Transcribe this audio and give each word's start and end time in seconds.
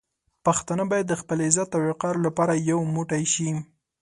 پښتانه 0.45 0.83
باید 0.91 1.07
د 1.09 1.13
خپل 1.21 1.37
عزت 1.47 1.69
او 1.77 1.81
وقار 1.91 2.15
لپاره 2.25 2.53
یو 2.69 2.79
موټی 2.95 3.23
شي. 3.33 3.49